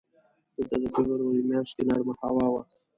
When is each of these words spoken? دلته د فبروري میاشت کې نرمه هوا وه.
دلته 0.55 0.75
د 0.83 0.85
فبروري 0.93 1.41
میاشت 1.49 1.73
کې 1.75 1.83
نرمه 1.89 2.13
هوا 2.21 2.45
وه. 2.51 2.61